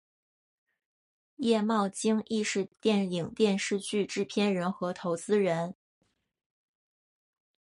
[1.35, 5.75] 叶茂菁亦是电影电视剧制片人和投资人。